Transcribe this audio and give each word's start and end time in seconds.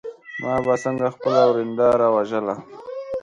ما 0.41 0.53
به 0.65 0.73
څنګه 0.83 1.07
خپله 1.15 1.41
ورېنداره 1.47 2.07
وژله. 2.15 2.55